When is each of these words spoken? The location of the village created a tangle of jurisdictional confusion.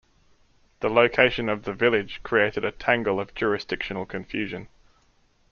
The 0.79 0.89
location 0.89 1.47
of 1.47 1.61
the 1.61 1.73
village 1.73 2.21
created 2.23 2.65
a 2.65 2.71
tangle 2.71 3.19
of 3.19 3.35
jurisdictional 3.35 4.07
confusion. 4.07 4.67